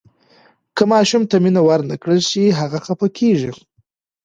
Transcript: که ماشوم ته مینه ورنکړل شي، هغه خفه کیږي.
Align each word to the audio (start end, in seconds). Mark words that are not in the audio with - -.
که 0.75 0.83
ماشوم 0.91 1.23
ته 1.29 1.35
مینه 1.43 1.61
ورنکړل 1.67 2.19
شي، 2.29 2.43
هغه 2.59 2.79
خفه 2.85 3.07
کیږي. 3.17 3.51